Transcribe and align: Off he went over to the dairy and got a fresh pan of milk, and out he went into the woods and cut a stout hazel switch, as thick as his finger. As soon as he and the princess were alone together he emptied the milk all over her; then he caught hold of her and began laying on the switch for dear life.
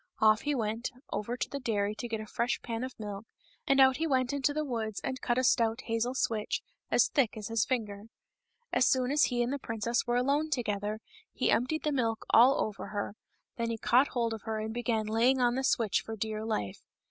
Off 0.19 0.41
he 0.41 0.55
went 0.55 0.89
over 1.13 1.37
to 1.37 1.47
the 1.47 1.59
dairy 1.59 1.93
and 2.01 2.09
got 2.09 2.19
a 2.19 2.25
fresh 2.25 2.59
pan 2.63 2.83
of 2.83 2.99
milk, 2.99 3.23
and 3.67 3.79
out 3.79 3.97
he 3.97 4.07
went 4.07 4.33
into 4.33 4.51
the 4.51 4.65
woods 4.65 4.99
and 5.03 5.21
cut 5.21 5.37
a 5.37 5.43
stout 5.43 5.81
hazel 5.81 6.15
switch, 6.15 6.63
as 6.89 7.07
thick 7.09 7.37
as 7.37 7.49
his 7.49 7.65
finger. 7.67 8.05
As 8.73 8.87
soon 8.87 9.11
as 9.11 9.25
he 9.25 9.43
and 9.43 9.53
the 9.53 9.59
princess 9.59 10.07
were 10.07 10.17
alone 10.17 10.49
together 10.49 11.01
he 11.31 11.51
emptied 11.51 11.83
the 11.83 11.91
milk 11.91 12.25
all 12.31 12.59
over 12.65 12.87
her; 12.87 13.13
then 13.57 13.69
he 13.69 13.77
caught 13.77 14.07
hold 14.07 14.33
of 14.33 14.41
her 14.41 14.59
and 14.59 14.73
began 14.73 15.05
laying 15.05 15.39
on 15.39 15.53
the 15.53 15.63
switch 15.63 16.01
for 16.01 16.15
dear 16.15 16.43
life. 16.43 16.79